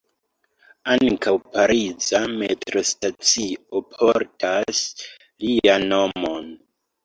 [0.95, 4.85] Ankaŭ pariza metrostacio portas
[5.47, 6.53] lian nomon.